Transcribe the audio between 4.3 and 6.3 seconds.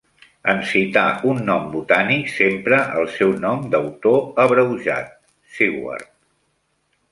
abreujat, Seward.